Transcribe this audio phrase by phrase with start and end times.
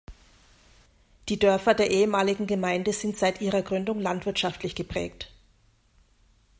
[1.29, 5.31] Die Dörfer der ehemaligen Gemeinde sind seit ihrer Gründung landwirtschaftlich geprägt.